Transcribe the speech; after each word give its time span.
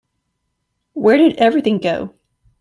Where 0.93 1.17
did 1.19 1.35
everything 1.37 1.77
go? 1.77 2.15